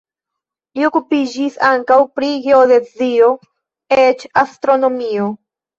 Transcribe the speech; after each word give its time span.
Li 0.79 0.87
okupiĝis 0.87 1.59
ankaŭ 1.69 1.99
pri 2.17 2.33
geodezio, 2.49 3.33
eĉ 4.03 4.29
astronomio. 4.47 5.35